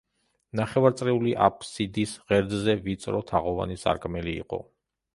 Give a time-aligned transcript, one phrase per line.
[0.59, 4.65] ნახევარწრიული აფსიდის ღერძზე ვიწრო თაღოვანი სარკმელი იყო.